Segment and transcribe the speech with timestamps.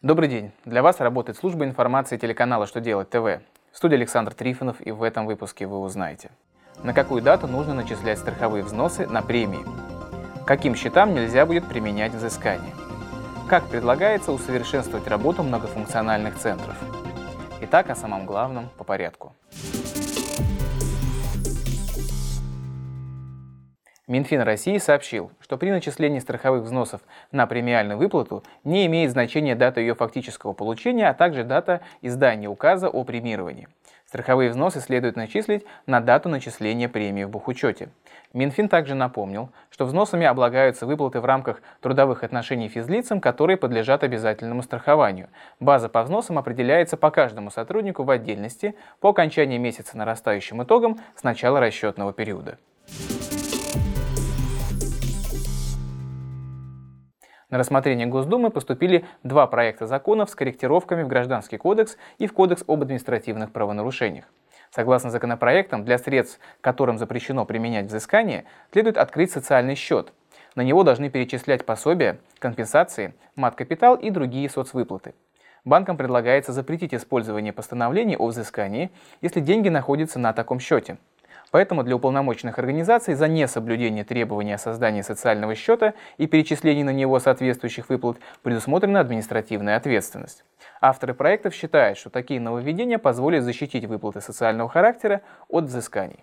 [0.00, 0.52] Добрый день.
[0.64, 3.42] Для вас работает служба информации телеканала «Что делать ТВ».
[3.72, 6.30] В студии Александр Трифонов и в этом выпуске вы узнаете.
[6.84, 9.66] На какую дату нужно начислять страховые взносы на премии?
[10.46, 12.72] Каким счетам нельзя будет применять взыскание?
[13.48, 16.76] Как предлагается усовершенствовать работу многофункциональных центров?
[17.62, 19.34] Итак, о самом главном по порядку.
[24.08, 29.80] Минфин России сообщил, что при начислении страховых взносов на премиальную выплату не имеет значения дата
[29.80, 33.68] ее фактического получения, а также дата издания указа о премировании.
[34.06, 37.90] Страховые взносы следует начислить на дату начисления премии в бухучете.
[38.32, 44.62] Минфин также напомнил, что взносами облагаются выплаты в рамках трудовых отношений физлицам, которые подлежат обязательному
[44.62, 45.28] страхованию.
[45.60, 51.22] База по взносам определяется по каждому сотруднику в отдельности по окончании месяца нарастающим итогом с
[51.22, 52.56] начала расчетного периода.
[57.50, 62.62] На рассмотрение Госдумы поступили два проекта законов с корректировками в Гражданский кодекс и в Кодекс
[62.66, 64.26] об административных правонарушениях.
[64.70, 70.12] Согласно законопроектам, для средств, которым запрещено применять взыскание, следует открыть социальный счет.
[70.56, 75.14] На него должны перечислять пособия, компенсации, мат-капитал и другие соцвыплаты.
[75.64, 78.90] Банкам предлагается запретить использование постановлений о взыскании,
[79.22, 80.98] если деньги находятся на таком счете–
[81.50, 87.18] Поэтому для уполномоченных организаций за несоблюдение требований о создании социального счета и перечислении на него
[87.18, 90.44] соответствующих выплат предусмотрена административная ответственность.
[90.80, 96.22] Авторы проектов считают, что такие нововведения позволят защитить выплаты социального характера от взысканий.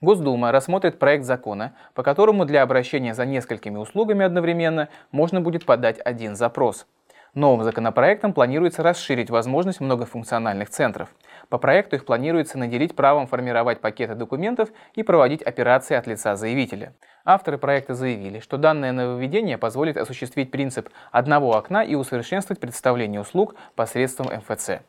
[0.00, 5.98] Госдума рассмотрит проект закона, по которому для обращения за несколькими услугами одновременно можно будет подать
[6.04, 6.86] один запрос–
[7.34, 11.08] Новым законопроектом планируется расширить возможность многофункциональных центров.
[11.48, 16.94] По проекту их планируется наделить правом формировать пакеты документов и проводить операции от лица заявителя.
[17.24, 23.54] Авторы проекта заявили, что данное нововведение позволит осуществить принцип одного окна и усовершенствовать представление услуг
[23.76, 24.80] посредством МФЦ.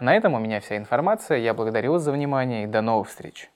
[0.00, 1.38] На этом у меня вся информация.
[1.38, 3.48] Я благодарю вас за внимание и до новых встреч.